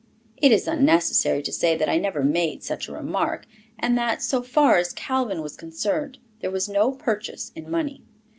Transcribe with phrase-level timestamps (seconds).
[0.37, 3.45] It is unnecessary to say that I never made such a remark,
[3.77, 8.01] and that, so far as Calvin was concerned, there was no purchase in money.